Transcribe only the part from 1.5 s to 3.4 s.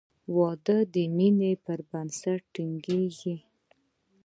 پر بنسټ ټینګېږي.